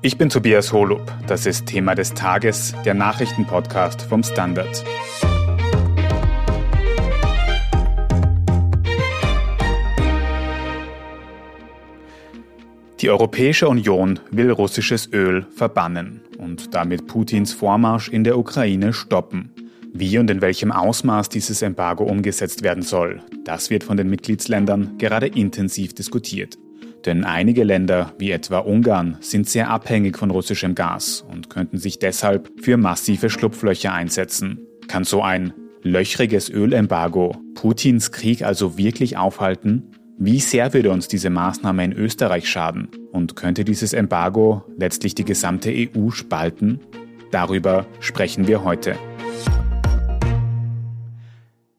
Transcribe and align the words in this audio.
Ich 0.00 0.16
bin 0.16 0.28
Tobias 0.28 0.72
Holub. 0.72 1.12
Das 1.26 1.44
ist 1.44 1.66
Thema 1.66 1.96
des 1.96 2.14
Tages, 2.14 2.72
der 2.84 2.94
Nachrichtenpodcast 2.94 4.02
vom 4.02 4.22
Standard. 4.22 4.84
Die 13.00 13.10
Europäische 13.10 13.68
Union 13.68 14.20
will 14.30 14.52
russisches 14.52 15.12
Öl 15.12 15.44
verbannen 15.50 16.20
und 16.38 16.74
damit 16.76 17.08
Putins 17.08 17.52
Vormarsch 17.52 18.08
in 18.08 18.22
der 18.22 18.38
Ukraine 18.38 18.92
stoppen. 18.92 19.52
Wie 19.92 20.16
und 20.18 20.30
in 20.30 20.40
welchem 20.40 20.70
Ausmaß 20.70 21.28
dieses 21.28 21.60
Embargo 21.60 22.04
umgesetzt 22.04 22.62
werden 22.62 22.84
soll, 22.84 23.20
das 23.44 23.68
wird 23.68 23.82
von 23.82 23.96
den 23.96 24.08
Mitgliedsländern 24.08 24.96
gerade 24.98 25.26
intensiv 25.26 25.92
diskutiert. 25.92 26.56
Denn 27.04 27.24
einige 27.24 27.64
Länder, 27.64 28.12
wie 28.18 28.30
etwa 28.30 28.58
Ungarn, 28.58 29.16
sind 29.20 29.48
sehr 29.48 29.70
abhängig 29.70 30.18
von 30.18 30.30
russischem 30.30 30.74
Gas 30.74 31.24
und 31.30 31.48
könnten 31.48 31.78
sich 31.78 31.98
deshalb 31.98 32.50
für 32.60 32.76
massive 32.76 33.30
Schlupflöcher 33.30 33.92
einsetzen. 33.92 34.66
Kann 34.88 35.04
so 35.04 35.22
ein 35.22 35.52
löchriges 35.82 36.50
Ölembargo 36.50 37.36
Putins 37.54 38.10
Krieg 38.10 38.42
also 38.42 38.76
wirklich 38.76 39.16
aufhalten? 39.16 39.92
Wie 40.18 40.40
sehr 40.40 40.74
würde 40.74 40.90
uns 40.90 41.06
diese 41.06 41.30
Maßnahme 41.30 41.84
in 41.84 41.92
Österreich 41.92 42.48
schaden? 42.48 42.88
Und 43.12 43.36
könnte 43.36 43.64
dieses 43.64 43.92
Embargo 43.92 44.64
letztlich 44.76 45.14
die 45.14 45.24
gesamte 45.24 45.70
EU 45.72 46.10
spalten? 46.10 46.80
Darüber 47.30 47.86
sprechen 48.00 48.48
wir 48.48 48.64
heute. 48.64 48.96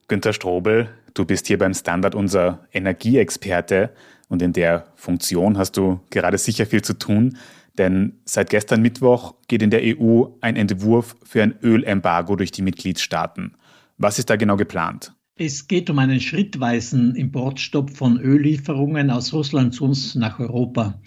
Günter 0.08 0.31
Strobel, 0.31 0.89
du 1.13 1.25
bist 1.25 1.47
hier 1.47 1.58
beim 1.58 1.73
Standard 1.73 2.16
unser 2.16 2.67
Energieexperte 2.72 3.91
und 4.29 4.41
in 4.41 4.53
der 4.53 4.85
Funktion 4.95 5.57
hast 5.57 5.75
du 5.75 5.99
gerade 6.09 6.38
sicher 6.38 6.65
viel 6.65 6.81
zu 6.81 6.93
tun, 6.93 7.38
denn 7.77 8.13
seit 8.25 8.49
gestern 8.49 8.81
Mittwoch 8.81 9.36
geht 9.47 9.61
in 9.61 9.69
der 9.69 9.81
EU 9.83 10.25
ein 10.41 10.55
Entwurf 10.55 11.16
für 11.23 11.44
ein 11.44 11.55
Ölembargo 11.61 12.36
durch 12.36 12.52
die 12.52 12.61
Mitgliedstaaten. 12.61 13.55
Was 13.97 14.19
ist 14.19 14.30
da 14.30 14.38
genau 14.38 14.55
geplant? 14.55 15.13
Es 15.36 15.67
geht 15.67 15.89
um 15.89 15.99
einen 15.99 16.19
schrittweisen 16.19 17.16
Importstopp 17.16 17.91
von 17.91 18.19
Öllieferungen 18.19 19.09
aus 19.09 19.33
Russland 19.33 19.73
zu 19.73 19.86
uns 19.86 20.16
nach 20.16 20.39
Europa. 20.39 20.99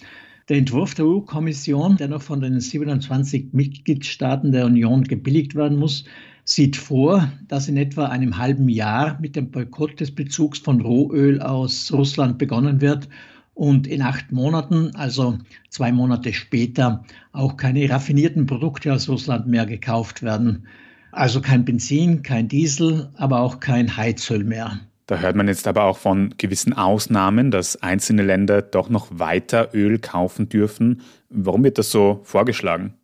Der 0.48 0.56
Entwurf 0.56 0.94
der 0.94 1.04
EU-Kommission, 1.04 1.96
der 1.96 2.08
noch 2.08 2.22
von 2.22 2.40
den 2.40 2.58
27 2.58 3.52
Mitgliedstaaten 3.52 4.50
der 4.50 4.66
Union 4.66 5.04
gebilligt 5.04 5.54
werden 5.54 5.78
muss, 5.78 6.04
sieht 6.44 6.76
vor, 6.76 7.30
dass 7.48 7.68
in 7.68 7.76
etwa 7.76 8.06
einem 8.06 8.38
halben 8.38 8.68
Jahr 8.68 9.18
mit 9.20 9.36
dem 9.36 9.50
Boykott 9.50 10.00
des 10.00 10.14
Bezugs 10.14 10.58
von 10.58 10.80
Rohöl 10.80 11.40
aus 11.40 11.92
Russland 11.92 12.38
begonnen 12.38 12.80
wird 12.80 13.08
und 13.54 13.86
in 13.86 14.02
acht 14.02 14.32
Monaten, 14.32 14.94
also 14.96 15.38
zwei 15.68 15.92
Monate 15.92 16.32
später, 16.32 17.04
auch 17.32 17.56
keine 17.56 17.88
raffinierten 17.88 18.46
Produkte 18.46 18.92
aus 18.92 19.08
Russland 19.08 19.46
mehr 19.46 19.66
gekauft 19.66 20.22
werden. 20.22 20.66
Also 21.12 21.40
kein 21.40 21.64
Benzin, 21.64 22.22
kein 22.22 22.48
Diesel, 22.48 23.10
aber 23.16 23.40
auch 23.40 23.60
kein 23.60 23.96
Heizöl 23.96 24.44
mehr. 24.44 24.80
Da 25.06 25.18
hört 25.18 25.36
man 25.36 25.48
jetzt 25.48 25.68
aber 25.68 25.84
auch 25.84 25.98
von 25.98 26.34
gewissen 26.38 26.72
Ausnahmen, 26.72 27.50
dass 27.50 27.82
einzelne 27.82 28.22
Länder 28.22 28.62
doch 28.62 28.88
noch 28.88 29.08
weiter 29.10 29.74
Öl 29.74 29.98
kaufen 29.98 30.48
dürfen. 30.48 31.02
Warum 31.28 31.64
wird 31.64 31.76
das 31.76 31.90
so 31.90 32.20
vorgeschlagen? 32.24 32.94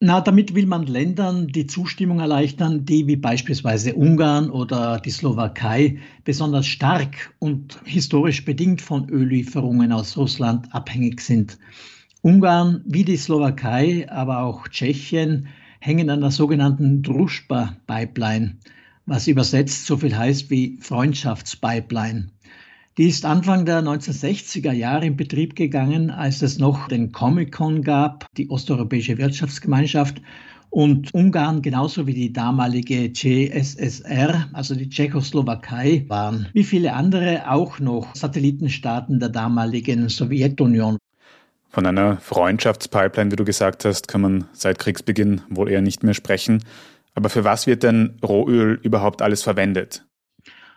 Na, 0.00 0.20
damit 0.20 0.54
will 0.54 0.66
man 0.66 0.86
Ländern 0.86 1.48
die 1.48 1.66
Zustimmung 1.66 2.20
erleichtern, 2.20 2.84
die 2.84 3.08
wie 3.08 3.16
beispielsweise 3.16 3.94
Ungarn 3.94 4.48
oder 4.48 5.00
die 5.00 5.10
Slowakei 5.10 5.98
besonders 6.22 6.68
stark 6.68 7.34
und 7.40 7.80
historisch 7.84 8.44
bedingt 8.44 8.80
von 8.80 9.10
Öllieferungen 9.10 9.90
aus 9.90 10.16
Russland 10.16 10.72
abhängig 10.72 11.20
sind. 11.20 11.58
Ungarn 12.22 12.82
wie 12.86 13.04
die 13.04 13.16
Slowakei, 13.16 14.08
aber 14.08 14.44
auch 14.44 14.68
Tschechien 14.68 15.48
hängen 15.80 16.10
an 16.10 16.20
der 16.20 16.30
sogenannten 16.30 17.02
Druschba-Pipeline, 17.02 18.56
was 19.04 19.26
übersetzt 19.26 19.86
so 19.86 19.96
viel 19.96 20.16
heißt 20.16 20.48
wie 20.48 20.78
Freundschaftspipeline. 20.80 22.30
Die 22.98 23.06
ist 23.06 23.24
Anfang 23.24 23.64
der 23.64 23.80
1960er 23.80 24.72
Jahre 24.72 25.06
in 25.06 25.16
Betrieb 25.16 25.54
gegangen, 25.54 26.10
als 26.10 26.42
es 26.42 26.58
noch 26.58 26.88
den 26.88 27.12
Comic-Con 27.12 27.82
gab, 27.82 28.26
die 28.36 28.50
Osteuropäische 28.50 29.18
Wirtschaftsgemeinschaft, 29.18 30.20
und 30.70 31.14
Ungarn 31.14 31.62
genauso 31.62 32.08
wie 32.08 32.12
die 32.12 32.32
damalige 32.32 33.12
CSSR, 33.12 34.48
also 34.52 34.74
die 34.74 34.88
Tschechoslowakei, 34.88 36.06
waren, 36.08 36.48
wie 36.52 36.64
viele 36.64 36.94
andere 36.94 37.48
auch 37.48 37.78
noch 37.78 38.16
Satellitenstaaten 38.16 39.20
der 39.20 39.28
damaligen 39.28 40.08
Sowjetunion. 40.08 40.98
Von 41.70 41.86
einer 41.86 42.16
Freundschaftspipeline, 42.16 43.30
wie 43.30 43.36
du 43.36 43.44
gesagt 43.44 43.84
hast, 43.84 44.08
kann 44.08 44.22
man 44.22 44.48
seit 44.52 44.80
Kriegsbeginn 44.80 45.42
wohl 45.50 45.70
eher 45.70 45.82
nicht 45.82 46.02
mehr 46.02 46.14
sprechen. 46.14 46.64
Aber 47.14 47.28
für 47.28 47.44
was 47.44 47.68
wird 47.68 47.84
denn 47.84 48.18
Rohöl 48.24 48.80
überhaupt 48.82 49.22
alles 49.22 49.44
verwendet? 49.44 50.07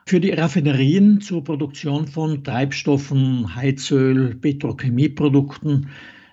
Für 0.05 0.19
die 0.19 0.31
Raffinerien 0.31 1.21
zur 1.21 1.43
Produktion 1.43 2.07
von 2.07 2.43
Treibstoffen, 2.43 3.55
Heizöl, 3.55 4.35
Petrochemieprodukten. 4.35 5.87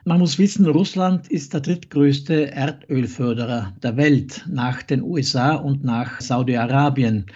Man 0.04 0.18
muss 0.18 0.38
wissen, 0.38 0.66
Russland 0.66 1.28
ist 1.28 1.54
der 1.54 1.60
drittgrößte 1.60 2.50
Erdölförderer 2.50 3.74
der 3.82 3.96
Welt 3.96 4.44
nach 4.48 4.82
den 4.82 5.02
USA 5.02 5.54
und 5.54 5.84
nach 5.84 6.20
Saudi-Arabien. 6.20 7.26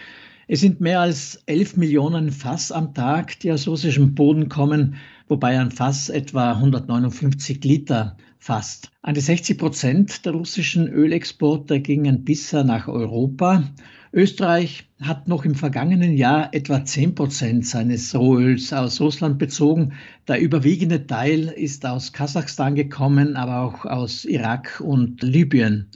Es 0.49 0.61
sind 0.61 0.81
mehr 0.81 1.01
als 1.01 1.43
11 1.47 1.77
Millionen 1.77 2.31
Fass 2.31 2.73
am 2.73 2.95
Tag, 2.95 3.39
die 3.41 3.53
aus 3.53 3.69
russischem 3.69 4.15
Boden 4.15 4.49
kommen 4.49 4.97
wobei 5.33 5.59
ein 5.59 5.71
Fass 5.71 6.11
etwa 6.11 6.53
159 6.53 7.65
Liter 7.65 8.19
fasst. 8.39 8.91
An 9.01 9.15
die 9.15 9.23
60 9.23 9.57
Prozent 9.57 10.27
der 10.27 10.33
russischen 10.33 10.89
Ölexporte 10.89 11.81
gingen 11.81 12.23
bisher 12.23 12.65
nach 12.65 12.87
Europa. 12.87 13.65
Österreich 14.15 14.85
hat 15.01 15.27
noch 15.27 15.47
im 15.47 15.55
vergangenen 15.55 16.15
Jahr 16.15 16.53
etwa 16.53 16.85
10 16.85 17.15
Prozent 17.15 17.67
seines 17.67 18.15
Rohöls 18.15 18.71
aus 18.75 19.01
Russland 19.01 19.39
bezogen. 19.39 19.95
Der 20.29 20.39
überwiegende 20.39 21.07
Teil 21.07 21.49
ist 21.49 21.87
aus 21.87 22.13
Kasachstan 22.13 22.75
gekommen, 22.75 23.37
aber 23.37 23.63
auch 23.63 23.87
aus 23.87 24.27
Irak 24.27 24.83
und 24.85 25.23
Libyen. 25.23 25.89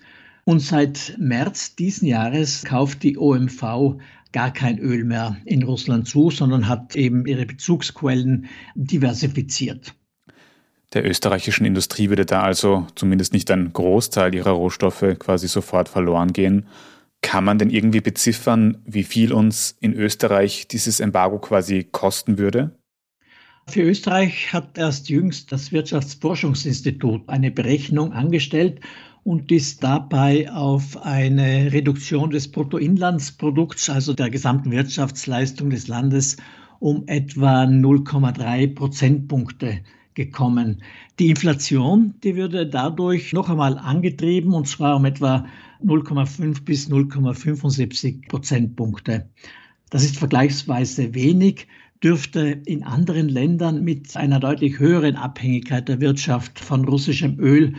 Und 0.44 0.60
seit 0.60 1.16
März 1.18 1.74
diesen 1.76 2.08
Jahres 2.08 2.64
kauft 2.64 3.02
die 3.02 3.18
OMV 3.18 3.98
gar 4.32 4.50
kein 4.50 4.78
Öl 4.78 5.04
mehr 5.04 5.36
in 5.44 5.62
Russland 5.62 6.08
zu, 6.08 6.30
sondern 6.30 6.68
hat 6.68 6.96
eben 6.96 7.26
ihre 7.26 7.44
Bezugsquellen 7.44 8.46
diversifiziert. 8.74 9.94
Der 10.94 11.04
österreichischen 11.04 11.66
Industrie 11.66 12.08
würde 12.08 12.24
da 12.24 12.42
also 12.42 12.86
zumindest 12.94 13.34
nicht 13.34 13.50
ein 13.50 13.72
Großteil 13.74 14.34
ihrer 14.34 14.52
Rohstoffe 14.52 15.04
quasi 15.18 15.48
sofort 15.48 15.90
verloren 15.90 16.32
gehen. 16.32 16.66
Kann 17.22 17.44
man 17.44 17.58
denn 17.58 17.70
irgendwie 17.70 18.00
beziffern, 18.00 18.82
wie 18.84 19.02
viel 19.02 19.32
uns 19.32 19.76
in 19.80 19.94
Österreich 19.94 20.68
dieses 20.68 21.00
Embargo 21.00 21.38
quasi 21.38 21.84
kosten 21.84 22.38
würde? 22.38 22.78
Für 23.68 23.82
Österreich 23.82 24.52
hat 24.52 24.78
erst 24.78 25.08
jüngst 25.08 25.50
das 25.50 25.72
Wirtschaftsforschungsinstitut 25.72 27.28
eine 27.28 27.50
Berechnung 27.50 28.12
angestellt 28.12 28.80
und 29.24 29.50
ist 29.50 29.82
dabei 29.82 30.52
auf 30.52 31.02
eine 31.04 31.72
Reduktion 31.72 32.30
des 32.30 32.48
Bruttoinlandsprodukts, 32.52 33.90
also 33.90 34.14
der 34.14 34.30
gesamten 34.30 34.70
Wirtschaftsleistung 34.70 35.70
des 35.70 35.88
Landes, 35.88 36.36
um 36.78 37.08
etwa 37.08 37.64
0,3 37.64 38.72
Prozentpunkte 38.72 39.80
gekommen. 40.16 40.82
Die 41.20 41.28
Inflation, 41.28 42.14
die 42.24 42.34
würde 42.34 42.66
dadurch 42.66 43.32
noch 43.32 43.48
einmal 43.48 43.78
angetrieben, 43.78 44.52
und 44.52 44.66
zwar 44.66 44.96
um 44.96 45.04
etwa 45.04 45.46
0,5 45.84 46.64
bis 46.64 46.90
0,75 46.90 48.26
Prozentpunkte. 48.28 49.28
Das 49.90 50.02
ist 50.02 50.18
vergleichsweise 50.18 51.14
wenig, 51.14 51.68
dürfte 52.02 52.60
in 52.64 52.82
anderen 52.82 53.28
Ländern 53.28 53.84
mit 53.84 54.16
einer 54.16 54.40
deutlich 54.40 54.80
höheren 54.80 55.14
Abhängigkeit 55.14 55.88
der 55.88 56.00
Wirtschaft 56.00 56.58
von 56.58 56.84
russischem 56.84 57.38
Öl 57.38 57.74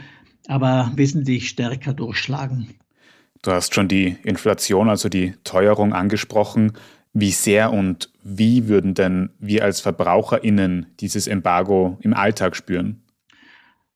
aber 0.48 0.92
wesentlich 0.96 1.50
stärker 1.50 1.94
durchschlagen. 1.94 2.70
Du 3.42 3.52
hast 3.52 3.76
schon 3.76 3.88
die 3.88 4.16
Inflation, 4.24 4.90
also 4.90 5.10
die 5.10 5.34
Teuerung 5.44 5.94
angesprochen. 5.94 6.74
Wie 7.20 7.32
sehr 7.32 7.74
und 7.74 8.12
wie 8.24 8.68
würden 8.68 8.94
denn 8.94 9.32
wir 9.40 9.64
als 9.64 9.82
VerbraucherInnen 9.82 10.86
dieses 11.00 11.26
Embargo 11.26 11.98
im 12.02 12.14
Alltag 12.14 12.56
spüren? 12.56 13.02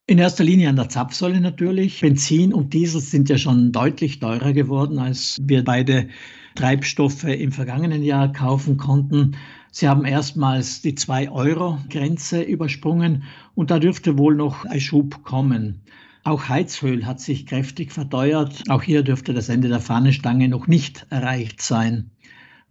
In 0.07 0.17
erster 0.17 0.43
Linie 0.43 0.69
an 0.69 0.75
der 0.75 0.89
Zapfsäule 0.89 1.39
natürlich. 1.39 2.01
Benzin 2.01 2.51
und 2.51 2.73
Diesel 2.73 2.99
sind 2.99 3.29
ja 3.29 3.37
schon 3.37 3.71
deutlich 3.71 4.17
teurer 4.17 4.53
geworden, 4.53 4.97
als 4.97 5.37
wir 5.39 5.63
beide 5.63 6.07
Treibstoffe 6.55 7.25
im 7.25 7.51
vergangenen 7.51 8.01
Jahr 8.01 8.33
kaufen 8.33 8.77
konnten. 8.77 9.37
Sie 9.69 9.87
haben 9.87 10.03
erstmals 10.03 10.81
die 10.81 10.93
2-Euro-Grenze 10.93 12.41
übersprungen 12.41 13.25
und 13.53 13.69
da 13.69 13.77
dürfte 13.77 14.17
wohl 14.17 14.33
noch 14.33 14.65
ein 14.65 14.81
Schub 14.81 15.23
kommen. 15.23 15.83
Auch 16.23 16.49
Heizöl 16.49 17.05
hat 17.05 17.21
sich 17.21 17.45
kräftig 17.45 17.91
verteuert. 17.91 18.63
Auch 18.67 18.81
hier 18.81 19.03
dürfte 19.03 19.35
das 19.35 19.47
Ende 19.47 19.67
der 19.67 19.79
Fahnenstange 19.79 20.49
noch 20.49 20.65
nicht 20.65 21.05
erreicht 21.11 21.61
sein. 21.61 22.09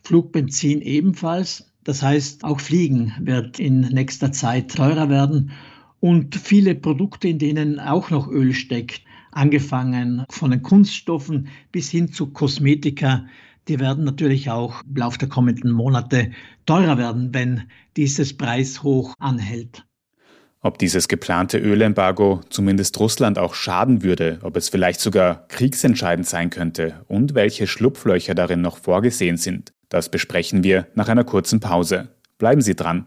Flugbenzin 0.02 0.81
ebenfalls. 0.82 1.73
Das 1.85 2.02
heißt, 2.02 2.44
auch 2.44 2.61
Fliegen 2.61 3.12
wird 3.20 3.58
in 3.58 3.81
nächster 3.81 4.32
Zeit 4.32 4.75
teurer 4.75 5.08
werden. 5.08 5.52
und 6.00 6.35
viele 6.35 6.75
Produkte, 6.75 7.29
in 7.29 7.38
denen 7.38 7.79
auch 7.79 8.11
noch 8.11 8.29
Öl 8.29 8.55
steckt, 8.55 9.02
angefangen 9.32 10.25
von 10.31 10.50
den 10.50 10.62
Kunststoffen 10.62 11.49
bis 11.73 11.91
hin 11.91 12.11
zu 12.11 12.29
Kosmetika, 12.29 13.26
die 13.69 13.79
werden 13.79 14.05
natürlich 14.05 14.50
auch 14.50 14.82
im 14.82 14.97
Laufe 14.97 15.19
der 15.19 15.29
kommenden 15.29 15.70
Monate 15.70 16.32
teurer 16.67 16.99
werden, 16.99 17.32
wenn 17.32 17.64
dieses 17.97 18.37
Preis 18.37 18.82
hoch 18.82 19.14
anhält. 19.19 19.85
Ob 20.62 20.79
dieses 20.79 21.08
geplante 21.08 21.58
Ölembargo 21.58 22.41
zumindest 22.50 22.99
Russland 23.00 23.38
auch 23.38 23.55
schaden 23.55 24.02
würde, 24.02 24.38
ob 24.43 24.56
es 24.56 24.69
vielleicht 24.69 25.00
sogar 25.00 25.47
kriegsentscheidend 25.49 26.26
sein 26.26 26.50
könnte 26.50 27.05
und 27.08 27.35
welche 27.35 27.67
Schlupflöcher 27.67 28.35
darin 28.35 28.61
noch 28.61 28.76
vorgesehen 28.76 29.38
sind, 29.38 29.73
das 29.91 30.09
besprechen 30.09 30.65
wir 30.65 30.87
nach 30.95 31.09
einer 31.09 31.25
kurzen 31.25 31.61
Pause. 31.61 32.09
Bleiben 32.39 32.63
Sie 32.63 32.75
dran. 32.75 33.07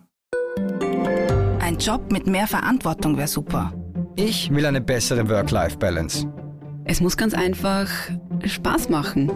Ein 1.60 1.80
Job 1.80 2.12
mit 2.12 2.28
mehr 2.28 2.46
Verantwortung 2.46 3.18
wäre 3.18 3.28
super. 3.28 3.74
Ich 4.16 4.52
will 4.52 4.66
eine 4.66 4.82
bessere 4.82 5.28
Work-Life-Balance. 5.28 6.32
Es 6.86 7.02
muss 7.02 7.18
ganz 7.18 7.34
einfach 7.34 7.90
Spaß 8.46 8.90
machen. 8.90 9.32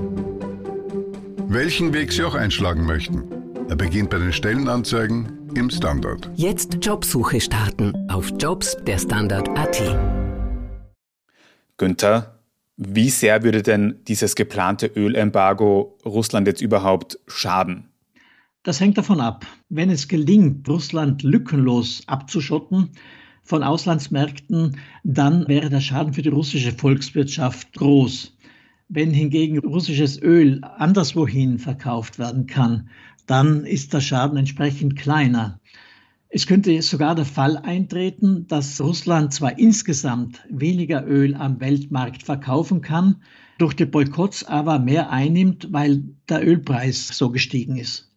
Welchen 1.47 1.93
Weg 1.93 2.11
Sie 2.11 2.23
auch 2.23 2.35
einschlagen 2.35 2.85
möchten. 2.85 3.23
Er 3.69 3.75
beginnt 3.75 4.09
bei 4.09 4.19
den 4.19 4.33
Stellenanzeigen 4.33 5.49
im 5.55 5.69
Standard. 5.69 6.29
Jetzt 6.35 6.77
Jobsuche 6.81 7.41
starten 7.41 7.93
auf 8.09 8.31
Jobs 8.37 8.77
der 8.85 8.99
Standard.at. 8.99 9.81
Günther, 11.77 12.36
wie 12.77 13.09
sehr 13.09 13.43
würde 13.43 13.63
denn 13.63 13.99
dieses 14.07 14.35
geplante 14.35 14.85
Ölembargo 14.85 15.97
Russland 16.05 16.47
jetzt 16.47 16.61
überhaupt 16.61 17.19
schaden? 17.27 17.89
Das 18.61 18.79
hängt 18.79 18.99
davon 18.99 19.19
ab. 19.19 19.47
Wenn 19.69 19.89
es 19.89 20.07
gelingt, 20.07 20.69
Russland 20.69 21.23
lückenlos 21.23 22.03
abzuschotten 22.05 22.91
von 23.43 23.63
Auslandsmärkten, 23.63 24.77
dann 25.03 25.47
wäre 25.47 25.69
der 25.69 25.81
Schaden 25.81 26.13
für 26.13 26.21
die 26.21 26.29
russische 26.29 26.71
Volkswirtschaft 26.71 27.73
groß. 27.73 28.37
Wenn 28.89 29.11
hingegen 29.11 29.57
russisches 29.57 30.21
Öl 30.21 30.61
anderswohin 30.63 31.57
verkauft 31.57 32.19
werden 32.19 32.45
kann, 32.45 32.89
dann 33.25 33.65
ist 33.65 33.93
der 33.93 34.01
Schaden 34.01 34.37
entsprechend 34.37 34.95
kleiner. 34.95 35.59
Es 36.29 36.45
könnte 36.45 36.81
sogar 36.81 37.15
der 37.15 37.25
Fall 37.25 37.57
eintreten, 37.57 38.47
dass 38.47 38.81
Russland 38.81 39.33
zwar 39.33 39.57
insgesamt 39.57 40.45
weniger 40.49 41.05
Öl 41.07 41.35
am 41.35 41.59
Weltmarkt 41.61 42.23
verkaufen 42.23 42.81
kann, 42.81 43.23
durch 43.57 43.73
die 43.73 43.85
Boykotts 43.85 44.43
aber 44.43 44.77
mehr 44.77 45.09
einnimmt, 45.09 45.69
weil 45.71 46.03
der 46.29 46.45
Ölpreis 46.45 47.07
so 47.07 47.31
gestiegen 47.31 47.77
ist. 47.77 48.11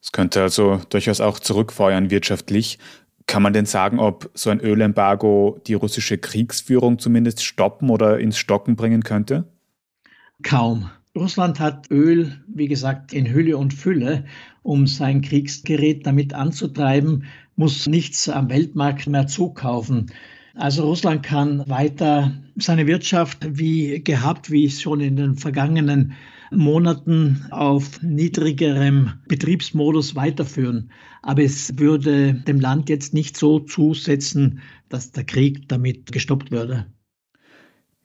Es 0.00 0.12
könnte 0.12 0.40
also 0.42 0.80
durchaus 0.88 1.20
auch 1.20 1.40
zurückfeuern 1.40 2.10
wirtschaftlich. 2.10 2.78
Kann 3.26 3.42
man 3.42 3.52
denn 3.52 3.66
sagen, 3.66 3.98
ob 3.98 4.30
so 4.34 4.50
ein 4.50 4.60
Ölembargo 4.60 5.60
die 5.66 5.74
russische 5.74 6.16
Kriegsführung 6.16 6.98
zumindest 6.98 7.44
stoppen 7.44 7.90
oder 7.90 8.18
ins 8.18 8.38
Stocken 8.38 8.76
bringen 8.76 9.02
könnte? 9.02 9.48
Kaum. 10.42 10.90
Russland 11.16 11.58
hat 11.58 11.90
Öl, 11.90 12.40
wie 12.46 12.68
gesagt, 12.68 13.12
in 13.12 13.32
Hülle 13.32 13.56
und 13.56 13.74
Fülle, 13.74 14.24
um 14.62 14.86
sein 14.86 15.20
Kriegsgerät 15.20 16.06
damit 16.06 16.32
anzutreiben, 16.32 17.24
muss 17.58 17.86
nichts 17.88 18.28
am 18.28 18.48
Weltmarkt 18.48 19.08
mehr 19.08 19.26
zukaufen. 19.26 20.12
Also 20.54 20.84
Russland 20.84 21.24
kann 21.24 21.68
weiter 21.68 22.32
seine 22.56 22.86
Wirtschaft 22.86 23.38
wie 23.50 24.02
gehabt, 24.02 24.50
wie 24.50 24.70
schon 24.70 25.00
in 25.00 25.16
den 25.16 25.36
vergangenen 25.36 26.14
Monaten 26.50 27.46
auf 27.50 28.00
niedrigerem 28.00 29.14
Betriebsmodus 29.26 30.14
weiterführen. 30.14 30.90
Aber 31.22 31.42
es 31.42 31.78
würde 31.78 32.34
dem 32.34 32.60
Land 32.60 32.88
jetzt 32.88 33.12
nicht 33.12 33.36
so 33.36 33.60
zusetzen, 33.60 34.60
dass 34.88 35.10
der 35.10 35.24
Krieg 35.24 35.68
damit 35.68 36.12
gestoppt 36.12 36.50
würde. 36.50 36.86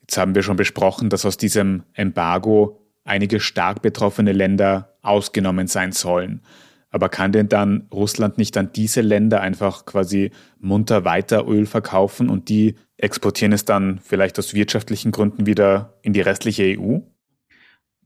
Jetzt 0.02 0.18
haben 0.18 0.36
wir 0.36 0.44
schon 0.44 0.58
besprochen, 0.58 1.10
dass 1.10 1.26
aus 1.26 1.38
diesem 1.38 1.84
Embargo 1.94 2.82
einige 3.04 3.40
stark 3.40 3.82
betroffene 3.82 4.34
Länder 4.34 4.98
ausgenommen 5.02 5.68
sein 5.68 5.92
sollen. 5.92 6.42
Aber 6.94 7.10
kann 7.10 7.31
denn 7.31 7.50
dann 7.50 7.88
Russland 7.92 8.38
nicht 8.38 8.56
an 8.56 8.69
diese 8.74 9.01
Länder 9.01 9.42
einfach 9.42 9.86
quasi 9.86 10.30
munter 10.60 11.04
weiter 11.04 11.48
Öl 11.48 11.66
verkaufen 11.66 12.30
und 12.30 12.50
die 12.50 12.75
exportieren 12.98 13.51
es 13.51 13.66
dann 13.66 14.00
vielleicht 14.00 14.38
aus 14.38 14.54
wirtschaftlichen 14.54 15.12
Gründen 15.12 15.48
wieder 15.48 15.98
in 16.04 16.13
die 16.13 16.22
restliche 16.22 16.80
EU? 16.80 17.00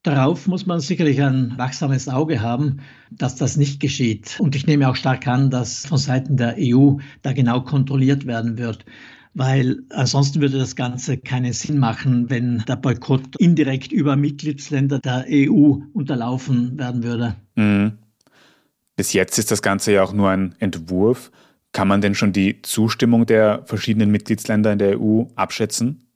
Darauf 0.03 0.47
muss 0.47 0.65
man 0.65 0.79
sicherlich 0.79 1.21
ein 1.21 1.53
wachsames 1.57 2.07
Auge 2.07 2.41
haben, 2.41 2.77
dass 3.11 3.35
das 3.35 3.57
nicht 3.57 3.81
geschieht. 3.81 4.39
Und 4.39 4.55
ich 4.55 4.65
nehme 4.65 4.89
auch 4.89 4.95
stark 4.95 5.27
an, 5.27 5.49
dass 5.49 5.85
von 5.85 5.97
Seiten 5.97 6.37
der 6.37 6.55
EU 6.57 6.93
da 7.23 7.33
genau 7.33 7.61
kontrolliert 7.61 8.25
werden 8.25 8.57
wird 8.57 8.85
weil 9.37 9.83
ansonsten 9.91 10.41
würde 10.41 10.57
das 10.57 10.75
Ganze 10.75 11.15
keinen 11.15 11.53
Sinn 11.53 11.77
machen, 11.77 12.27
wenn 12.31 12.63
der 12.67 12.75
Boykott 12.75 13.35
indirekt 13.37 13.91
über 13.91 14.15
Mitgliedsländer 14.15 14.97
der 14.97 15.25
EU 15.29 15.75
unterlaufen 15.93 16.79
werden 16.79 17.03
würde. 17.03 17.35
Mhm. 17.55 17.99
Bis 18.97 19.13
jetzt 19.13 19.37
ist 19.37 19.51
das 19.51 19.61
Ganze 19.61 19.93
ja 19.93 20.03
auch 20.03 20.11
nur 20.11 20.31
ein 20.31 20.55
Entwurf. 20.57 21.31
Kann 21.71 21.87
man 21.87 22.01
denn 22.01 22.15
schon 22.15 22.33
die 22.33 22.63
Zustimmung 22.63 23.27
der 23.27 23.63
verschiedenen 23.65 24.09
Mitgliedsländer 24.09 24.73
in 24.73 24.79
der 24.79 24.99
EU 24.99 25.25
abschätzen? 25.35 26.07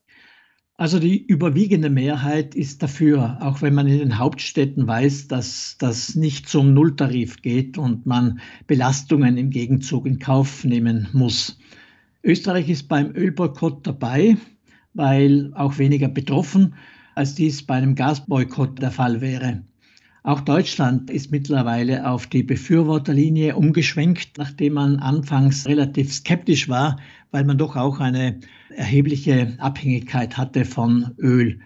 Also 0.78 0.98
die 0.98 1.24
überwiegende 1.24 1.92
Mehrheit 1.92 2.56
ist 2.56 2.82
dafür, 2.82 3.38
auch 3.40 3.62
wenn 3.62 3.76
man 3.76 3.86
in 3.86 4.00
den 4.00 4.18
Hauptstädten 4.18 4.88
weiß, 4.88 5.28
dass 5.28 5.76
das 5.78 6.16
nicht 6.16 6.50
zum 6.50 6.74
Nulltarif 6.74 7.44
geht 7.44 7.78
und 7.78 8.08
man 8.08 8.40
Belastungen 8.66 9.38
im 9.38 9.52
Gegenzug 9.52 10.08
in 10.08 10.18
Kauf 10.18 10.64
nehmen 10.64 11.08
muss. 11.14 11.60
Österreich 12.24 12.68
ist 12.68 12.88
beim 12.88 13.16
Ölboykott 13.16 13.86
dabei, 13.86 14.38
weil 14.96 15.52
auch 15.54 15.78
weniger 15.78 16.08
betroffen, 16.08 16.74
als 17.14 17.36
dies 17.36 17.62
bei 17.62 17.76
einem 17.76 17.94
Gasboykott 17.94 18.82
der 18.82 18.90
Fall 18.90 19.22
wäre. 19.22 19.62
Auch 20.24 20.42
Deutschland 20.42 21.10
ist 21.10 21.32
mittlerweile 21.32 22.08
auf 22.08 22.28
die 22.28 22.44
Befürworterlinie 22.44 23.56
umgeschwenkt, 23.56 24.38
nachdem 24.38 24.74
man 24.74 25.00
anfangs 25.00 25.68
relativ 25.68 26.14
skeptisch 26.14 26.70
war, 26.70 27.00
weil 27.32 27.44
man 27.44 27.58
doch 27.58 27.76
auch 27.76 28.00
eine 28.00 28.40
erhebliche 28.70 29.56
Abhängigkeit 29.58 30.38
hatte 30.38 30.64
von 30.66 31.16
Öl. 31.18 31.60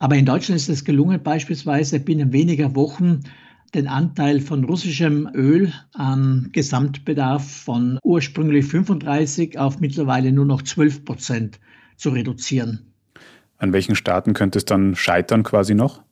Aber 0.00 0.16
in 0.16 0.26
Deutschland 0.26 0.60
ist 0.60 0.68
es 0.68 0.84
gelungen, 0.84 1.22
beispielsweise 1.22 2.00
binnen 2.00 2.32
weniger 2.32 2.74
Wochen 2.74 3.20
den 3.72 3.86
Anteil 3.86 4.40
von 4.40 4.64
russischem 4.64 5.30
Öl 5.32 5.72
am 5.92 6.48
Gesamtbedarf 6.50 7.48
von 7.48 8.00
ursprünglich 8.02 8.66
35 8.66 9.60
auf 9.60 9.78
mittlerweile 9.78 10.32
nur 10.32 10.44
noch 10.44 10.62
12 10.62 11.04
Prozent 11.04 11.60
zu 11.96 12.10
reduzieren. 12.10 12.92
An 13.58 13.72
welchen 13.72 13.94
Staaten 13.94 14.34
könnte 14.34 14.58
es 14.58 14.64
dann 14.64 14.96
scheitern 14.96 15.44
quasi 15.44 15.76
noch? 15.76 16.02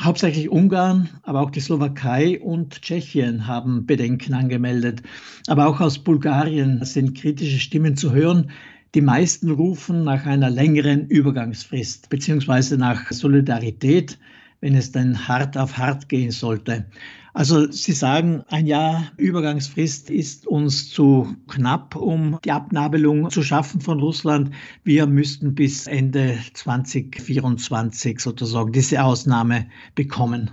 Hauptsächlich 0.00 0.50
Ungarn, 0.50 1.08
aber 1.22 1.40
auch 1.40 1.50
die 1.50 1.60
Slowakei 1.60 2.40
und 2.40 2.82
Tschechien 2.82 3.46
haben 3.46 3.86
Bedenken 3.86 4.34
angemeldet. 4.34 5.02
Aber 5.46 5.68
auch 5.68 5.80
aus 5.80 6.00
Bulgarien 6.00 6.84
sind 6.84 7.16
kritische 7.16 7.60
Stimmen 7.60 7.96
zu 7.96 8.12
hören. 8.12 8.50
Die 8.96 9.00
meisten 9.00 9.50
rufen 9.50 10.02
nach 10.02 10.26
einer 10.26 10.50
längeren 10.50 11.06
Übergangsfrist 11.06 12.08
beziehungsweise 12.10 12.76
nach 12.76 13.12
Solidarität 13.12 14.18
wenn 14.64 14.76
es 14.76 14.92
dann 14.92 15.28
hart 15.28 15.58
auf 15.58 15.76
hart 15.76 16.08
gehen 16.08 16.30
sollte. 16.30 16.86
Also 17.34 17.70
Sie 17.70 17.92
sagen, 17.92 18.44
ein 18.48 18.66
Jahr 18.66 19.12
Übergangsfrist 19.18 20.08
ist 20.08 20.46
uns 20.46 20.88
zu 20.88 21.36
knapp, 21.48 21.96
um 21.96 22.38
die 22.46 22.50
Abnabelung 22.50 23.28
zu 23.28 23.42
schaffen 23.42 23.82
von 23.82 24.00
Russland. 24.00 24.52
Wir 24.82 25.06
müssten 25.06 25.54
bis 25.54 25.86
Ende 25.86 26.38
2024 26.54 28.20
sozusagen 28.20 28.72
diese 28.72 29.04
Ausnahme 29.04 29.66
bekommen. 29.94 30.52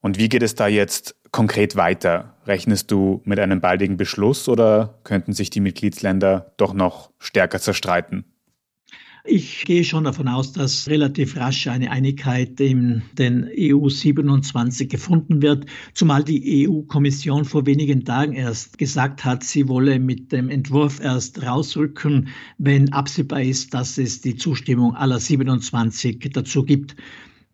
Und 0.00 0.16
wie 0.16 0.28
geht 0.28 0.44
es 0.44 0.54
da 0.54 0.68
jetzt 0.68 1.16
konkret 1.32 1.74
weiter? 1.74 2.36
Rechnest 2.46 2.92
du 2.92 3.20
mit 3.24 3.40
einem 3.40 3.60
baldigen 3.60 3.96
Beschluss 3.96 4.48
oder 4.48 5.00
könnten 5.02 5.32
sich 5.32 5.50
die 5.50 5.60
Mitgliedsländer 5.60 6.52
doch 6.56 6.72
noch 6.72 7.10
stärker 7.18 7.58
zerstreiten? 7.58 8.26
Ich 9.24 9.66
gehe 9.66 9.84
schon 9.84 10.04
davon 10.04 10.28
aus, 10.28 10.52
dass 10.52 10.88
relativ 10.88 11.36
rasch 11.36 11.66
eine 11.66 11.90
Einigkeit 11.90 12.58
in 12.58 13.02
den 13.18 13.50
EU 13.54 13.88
27 13.88 14.88
gefunden 14.88 15.42
wird, 15.42 15.66
zumal 15.92 16.24
die 16.24 16.66
EU-Kommission 16.66 17.44
vor 17.44 17.66
wenigen 17.66 18.04
Tagen 18.06 18.32
erst 18.32 18.78
gesagt 18.78 19.24
hat, 19.24 19.44
sie 19.44 19.68
wolle 19.68 19.98
mit 19.98 20.32
dem 20.32 20.48
Entwurf 20.48 21.00
erst 21.00 21.42
rausrücken, 21.42 22.28
wenn 22.56 22.92
absehbar 22.94 23.42
ist, 23.42 23.74
dass 23.74 23.98
es 23.98 24.22
die 24.22 24.36
Zustimmung 24.36 24.94
aller 24.94 25.20
27 25.20 26.30
dazu 26.32 26.64
gibt. 26.64 26.96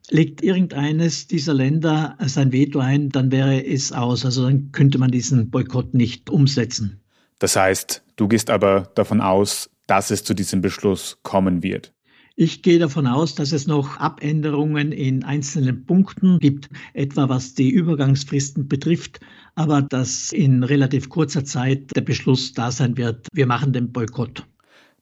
Legt 0.09 0.43
irgendeines 0.43 1.27
dieser 1.27 1.55
Länder 1.55 2.17
sein 2.27 2.53
Veto 2.53 2.79
ein, 2.79 3.09
dann 3.09 3.33
wäre 3.33 3.67
es 3.67 3.91
aus. 3.91 4.25
Also 4.25 4.45
dann 4.45 4.71
könnte 4.71 4.99
man 4.99 5.11
diesen 5.11 5.51
Boykott 5.51 5.95
nicht 5.95 6.31
umsetzen. 6.31 7.01
Das 7.41 7.57
heißt, 7.57 8.05
du 8.15 8.29
gehst 8.29 8.51
aber 8.51 8.93
davon 8.95 9.21
aus, 9.21 9.69
dass 9.87 10.11
es 10.11 10.25
zu 10.25 10.35
diesem 10.35 10.61
Beschluss 10.61 11.19
kommen 11.23 11.63
wird? 11.63 11.93
Ich 12.39 12.63
gehe 12.63 12.79
davon 12.79 13.07
aus, 13.07 13.35
dass 13.35 13.53
es 13.53 13.67
noch 13.67 13.99
Abänderungen 13.99 14.93
in 14.93 15.25
einzelnen 15.25 15.87
Punkten 15.87 16.39
gibt, 16.39 16.69
etwa 16.93 17.31
was 17.31 17.55
die 17.55 17.71
Übergangsfristen 17.71 18.69
betrifft, 18.69 19.21
aber 19.55 19.81
dass 19.81 20.33
in 20.33 20.63
relativ 20.63 21.09
kurzer 21.09 21.47
Zeit 21.47 21.97
der 21.97 22.03
Beschluss 22.03 22.53
da 22.53 22.71
sein 22.71 22.99
wird, 22.99 23.27
wir 23.33 23.47
machen 23.47 23.73
den 23.73 23.91
Boykott. 23.91 24.47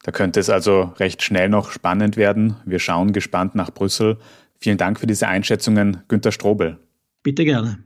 Da 0.05 0.13
könnte 0.13 0.39
es 0.39 0.49
also 0.49 0.93
recht 0.99 1.23
schnell 1.23 1.49
noch 1.49 1.73
spannend 1.73 2.17
werden. 2.17 2.57
Wir 2.67 2.79
schauen 2.79 3.13
gespannt 3.13 3.57
nach 3.57 3.73
Brüssel. 3.73 4.19
Vielen 4.61 4.79
Dank 4.79 5.01
für 5.01 5.07
diese 5.07 5.27
Einschätzungen, 5.27 6.03
Günter 6.07 6.31
Strobel. 6.31 6.79
Bitte 7.25 7.45
gerne. 7.45 7.83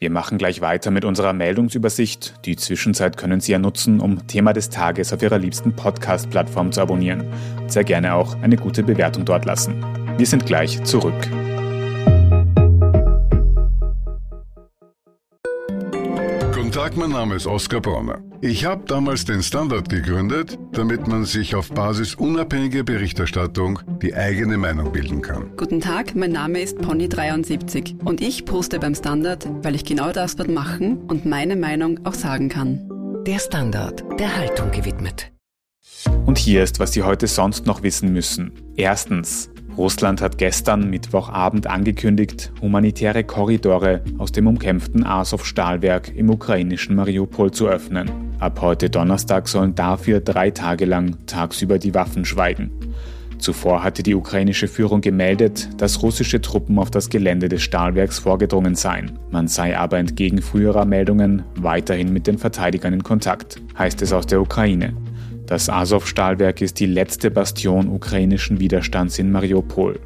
Wir 0.00 0.08
machen 0.08 0.38
gleich 0.38 0.62
weiter 0.62 0.90
mit 0.90 1.04
unserer 1.04 1.34
Meldungsübersicht. 1.34 2.46
Die 2.46 2.56
Zwischenzeit 2.56 3.18
können 3.18 3.40
Sie 3.40 3.52
ja 3.52 3.58
nutzen, 3.58 4.00
um 4.00 4.26
Thema 4.26 4.54
des 4.54 4.70
Tages 4.70 5.12
auf 5.12 5.20
Ihrer 5.20 5.36
liebsten 5.36 5.76
Podcast-Plattform 5.76 6.72
zu 6.72 6.80
abonnieren. 6.80 7.26
Sehr 7.66 7.84
gerne 7.84 8.14
auch 8.14 8.34
eine 8.40 8.56
gute 8.56 8.82
Bewertung 8.82 9.26
dort 9.26 9.44
lassen. 9.44 9.84
Wir 10.16 10.24
sind 10.24 10.46
gleich 10.46 10.82
zurück. 10.84 11.28
Guten 16.54 16.72
Tag, 16.72 16.96
mein 16.96 17.10
Name 17.10 17.34
ist 17.34 17.46
Oskar 17.46 17.82
Bronner. 17.82 18.29
Ich 18.42 18.64
habe 18.64 18.84
damals 18.86 19.26
den 19.26 19.42
Standard 19.42 19.90
gegründet, 19.90 20.58
damit 20.72 21.06
man 21.06 21.26
sich 21.26 21.54
auf 21.54 21.68
Basis 21.72 22.14
unabhängiger 22.14 22.82
Berichterstattung 22.82 23.80
die 24.00 24.14
eigene 24.14 24.56
Meinung 24.56 24.92
bilden 24.92 25.20
kann. 25.20 25.54
Guten 25.58 25.82
Tag, 25.82 26.16
mein 26.16 26.32
Name 26.32 26.62
ist 26.62 26.78
Pony73 26.78 28.02
und 28.02 28.22
ich 28.22 28.46
poste 28.46 28.78
beim 28.78 28.94
Standard, 28.94 29.46
weil 29.62 29.74
ich 29.74 29.84
genau 29.84 30.10
das 30.12 30.36
dort 30.36 30.48
machen 30.48 31.02
und 31.08 31.26
meine 31.26 31.54
Meinung 31.54 32.00
auch 32.06 32.14
sagen 32.14 32.48
kann. 32.48 32.88
Der 33.26 33.38
Standard, 33.40 34.04
der 34.18 34.34
Haltung 34.34 34.70
gewidmet. 34.70 35.30
Und 36.24 36.38
hier 36.38 36.62
ist, 36.62 36.80
was 36.80 36.92
Sie 36.92 37.02
heute 37.02 37.26
sonst 37.26 37.66
noch 37.66 37.82
wissen 37.82 38.10
müssen. 38.10 38.52
Erstens. 38.74 39.50
Russland 39.76 40.20
hat 40.20 40.38
gestern 40.38 40.90
Mittwochabend 40.90 41.66
angekündigt, 41.66 42.52
humanitäre 42.60 43.22
Korridore 43.22 44.02
aus 44.18 44.32
dem 44.32 44.46
umkämpften 44.46 45.06
Azov-Stahlwerk 45.06 46.14
im 46.16 46.28
ukrainischen 46.30 46.96
Mariupol 46.96 47.50
zu 47.50 47.68
öffnen. 47.68 48.29
Ab 48.40 48.62
heute 48.62 48.88
Donnerstag 48.88 49.48
sollen 49.48 49.74
dafür 49.74 50.20
drei 50.20 50.50
Tage 50.50 50.86
lang 50.86 51.18
tagsüber 51.26 51.78
die 51.78 51.94
Waffen 51.94 52.24
schweigen. 52.24 52.70
Zuvor 53.38 53.82
hatte 53.82 54.02
die 54.02 54.14
ukrainische 54.14 54.66
Führung 54.66 55.02
gemeldet, 55.02 55.68
dass 55.76 56.02
russische 56.02 56.40
Truppen 56.40 56.78
auf 56.78 56.90
das 56.90 57.10
Gelände 57.10 57.50
des 57.50 57.62
Stahlwerks 57.62 58.18
vorgedrungen 58.18 58.74
seien. 58.74 59.18
Man 59.30 59.46
sei 59.46 59.76
aber 59.76 59.98
entgegen 59.98 60.40
früherer 60.40 60.86
Meldungen 60.86 61.42
weiterhin 61.56 62.14
mit 62.14 62.26
den 62.26 62.38
Verteidigern 62.38 62.94
in 62.94 63.02
Kontakt, 63.02 63.60
heißt 63.78 64.00
es 64.00 64.12
aus 64.12 64.26
der 64.26 64.40
Ukraine. 64.40 64.94
Das 65.46 65.68
Azov-Stahlwerk 65.68 66.62
ist 66.62 66.80
die 66.80 66.86
letzte 66.86 67.30
Bastion 67.30 67.88
ukrainischen 67.88 68.58
Widerstands 68.58 69.18
in 69.18 69.32
Mariupol. 69.32 70.00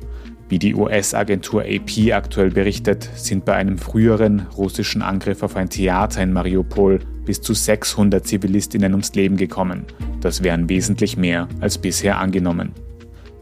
Wie 0.49 0.59
die 0.59 0.75
US-Agentur 0.75 1.63
AP 1.63 2.13
aktuell 2.13 2.51
berichtet, 2.51 3.09
sind 3.15 3.45
bei 3.45 3.55
einem 3.55 3.79
früheren 3.79 4.47
russischen 4.57 5.01
Angriff 5.01 5.43
auf 5.43 5.57
ein 5.57 5.71
Theater 5.71 6.23
in 6.23 6.33
Mariupol 6.33 7.01
bis 7.25 7.41
zu 7.41 7.55
600 7.55 8.27
Zivilistinnen 8.27 8.93
ums 8.93 9.15
Leben 9.15 9.37
gekommen. 9.37 9.85
Das 10.21 10.43
wären 10.43 10.69
wesentlich 10.69 11.17
mehr 11.17 11.49
als 11.61 11.79
bisher 11.79 12.19
angenommen. 12.19 12.73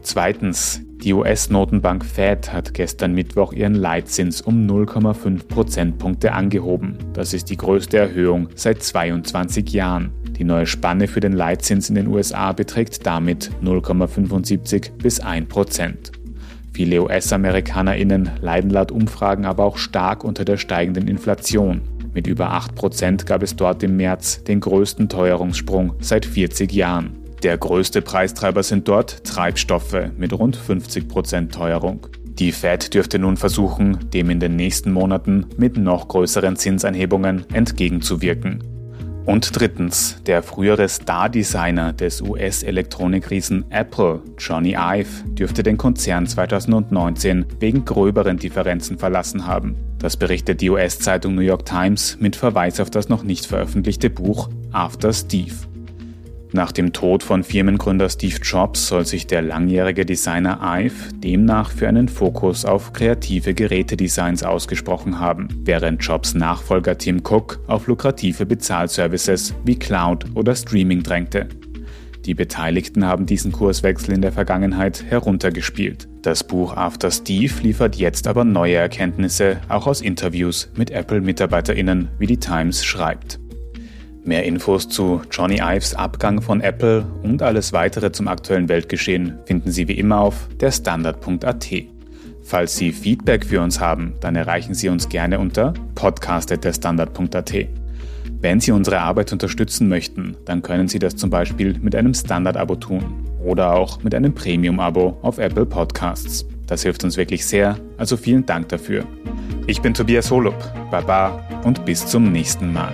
Zweitens, 0.01 0.81
die 1.03 1.13
US-Notenbank 1.13 2.05
Fed 2.05 2.53
hat 2.53 2.73
gestern 2.73 3.13
Mittwoch 3.13 3.51
ihren 3.51 3.75
Leitzins 3.75 4.41
um 4.41 4.65
0,5 4.65 5.47
Prozentpunkte 5.49 6.31
angehoben. 6.31 6.97
Das 7.11 7.33
ist 7.33 7.49
die 7.49 7.57
größte 7.57 7.97
Erhöhung 7.97 8.47
seit 8.55 8.81
22 8.81 9.69
Jahren. 9.73 10.11
Die 10.37 10.45
neue 10.45 10.65
Spanne 10.65 11.09
für 11.09 11.19
den 11.19 11.33
Leitzins 11.33 11.89
in 11.89 11.95
den 11.95 12.07
USA 12.07 12.53
beträgt 12.53 13.05
damit 13.05 13.51
0,75 13.61 14.91
bis 14.97 15.19
1 15.19 15.49
Prozent. 15.49 16.13
Viele 16.73 17.03
US-AmerikanerInnen 17.03 18.31
leiden 18.41 18.71
laut 18.71 18.91
Umfragen 18.91 19.45
aber 19.45 19.63
auch 19.63 19.77
stark 19.77 20.23
unter 20.23 20.43
der 20.43 20.57
steigenden 20.57 21.07
Inflation. 21.07 21.81
Mit 22.15 22.25
über 22.25 22.51
8 22.51 22.73
Prozent 22.73 23.25
gab 23.27 23.43
es 23.43 23.55
dort 23.55 23.83
im 23.83 23.95
März 23.97 24.43
den 24.43 24.59
größten 24.59 25.07
Teuerungssprung 25.07 25.93
seit 25.99 26.25
40 26.25 26.71
Jahren. 26.71 27.15
Der 27.43 27.57
größte 27.57 28.01
Preistreiber 28.01 28.63
sind 28.63 28.87
dort 28.87 29.23
Treibstoffe 29.23 30.11
mit 30.17 30.33
rund 30.33 30.55
50 30.55 31.07
Prozent 31.07 31.53
Teuerung. 31.53 32.07
Die 32.39 32.51
Fed 32.51 32.93
dürfte 32.95 33.19
nun 33.19 33.37
versuchen, 33.37 34.09
dem 34.11 34.31
in 34.31 34.39
den 34.39 34.55
nächsten 34.55 34.91
Monaten 34.91 35.45
mit 35.57 35.77
noch 35.77 36.07
größeren 36.07 36.55
Zinsanhebungen 36.55 37.45
entgegenzuwirken. 37.53 38.72
Und 39.25 39.57
drittens, 39.57 40.17
der 40.25 40.43
frühere 40.43 40.89
Star-Designer 40.89 41.93
des 41.93 42.21
US-Elektronikriesen 42.21 43.65
Apple, 43.69 44.21
Johnny 44.37 44.75
Ive, 44.77 45.23
dürfte 45.29 45.63
den 45.63 45.77
Konzern 45.77 46.27
2019 46.27 47.45
wegen 47.59 47.85
gröberen 47.85 48.37
Differenzen 48.37 48.97
verlassen 48.97 49.47
haben. 49.47 49.77
Das 49.99 50.17
berichtet 50.17 50.59
die 50.59 50.69
US-Zeitung 50.69 51.35
New 51.35 51.41
York 51.41 51.65
Times 51.65 52.17
mit 52.19 52.35
Verweis 52.35 52.81
auf 52.81 52.89
das 52.89 53.07
noch 53.07 53.23
nicht 53.23 53.45
veröffentlichte 53.45 54.09
Buch 54.09 54.49
After 54.73 55.13
Steve. 55.13 55.55
Nach 56.55 56.71
dem 56.71 56.93
Tod 56.93 57.23
von 57.23 57.43
Firmengründer 57.43 58.07
Steve 58.09 58.37
Jobs 58.43 58.87
soll 58.87 59.07
sich 59.07 59.25
der 59.25 59.41
langjährige 59.41 60.05
Designer 60.05 60.59
Ive 60.61 61.11
demnach 61.15 61.71
für 61.71 61.87
einen 61.87 62.07
Fokus 62.07 62.63
auf 62.63 62.93
kreative 62.93 63.55
Gerätedesigns 63.55 64.43
ausgesprochen 64.43 65.19
haben, 65.19 65.47
während 65.63 66.03
Jobs 66.03 66.35
Nachfolger 66.35 66.95
Tim 66.95 67.23
Cook 67.27 67.59
auf 67.65 67.87
lukrative 67.87 68.45
Bezahlservices 68.45 69.55
wie 69.65 69.79
Cloud 69.79 70.25
oder 70.35 70.53
Streaming 70.55 71.01
drängte. 71.01 71.49
Die 72.25 72.35
Beteiligten 72.35 73.03
haben 73.03 73.25
diesen 73.25 73.51
Kurswechsel 73.51 74.13
in 74.13 74.21
der 74.21 74.31
Vergangenheit 74.31 75.03
heruntergespielt. 75.09 76.07
Das 76.21 76.43
Buch 76.43 76.77
After 76.77 77.09
Steve 77.09 77.53
liefert 77.63 77.95
jetzt 77.95 78.27
aber 78.27 78.45
neue 78.45 78.75
Erkenntnisse, 78.75 79.59
auch 79.69 79.87
aus 79.87 80.01
Interviews 80.01 80.71
mit 80.77 80.91
Apple-Mitarbeiterinnen, 80.91 82.09
wie 82.19 82.27
die 82.27 82.39
Times 82.39 82.85
schreibt. 82.85 83.39
Mehr 84.25 84.45
Infos 84.45 84.87
zu 84.87 85.21
Johnny 85.31 85.59
Ives 85.61 85.95
Abgang 85.95 86.41
von 86.41 86.61
Apple 86.61 87.05
und 87.23 87.41
alles 87.41 87.73
weitere 87.73 88.11
zum 88.13 88.29
aktuellen 88.29 88.69
Weltgeschehen 88.69 89.39
finden 89.45 89.71
Sie 89.71 89.89
wie 89.89 89.97
immer 89.97 90.19
auf 90.19 90.47
derstandard.at. 90.61 91.67
Falls 92.41 92.75
Sie 92.77 92.93
Feedback 92.93 93.45
für 93.45 93.61
uns 93.61 93.81
haben, 93.81 94.13
dann 94.21 94.35
erreichen 94.35 94.73
Sie 94.73 94.87
uns 94.87 95.09
gerne 95.09 95.39
unter 95.39 95.73
podcast.derstandard.at. 95.95 97.53
Wenn 98.39 98.59
Sie 98.61 98.71
unsere 98.71 98.99
Arbeit 98.99 99.33
unterstützen 99.33 99.89
möchten, 99.89 100.37
dann 100.45 100.61
können 100.61 100.87
Sie 100.87 100.99
das 100.99 101.17
zum 101.17 101.29
Beispiel 101.29 101.77
mit 101.81 101.95
einem 101.95 102.13
Standard-Abo 102.13 102.75
tun 102.75 103.03
oder 103.43 103.73
auch 103.73 104.03
mit 104.03 104.15
einem 104.15 104.33
Premium-Abo 104.33 105.17
auf 105.21 105.37
Apple 105.37 105.65
Podcasts. 105.65 106.45
Das 106.67 106.83
hilft 106.83 107.03
uns 107.03 107.17
wirklich 107.17 107.45
sehr, 107.45 107.77
also 107.97 108.15
vielen 108.15 108.45
Dank 108.45 108.69
dafür. 108.69 109.05
Ich 109.67 109.81
bin 109.81 109.93
Tobias 109.93 110.31
Holub, 110.31 110.55
Baba 110.91 111.41
und 111.63 111.85
bis 111.85 112.05
zum 112.05 112.31
nächsten 112.31 112.71
Mal. 112.71 112.93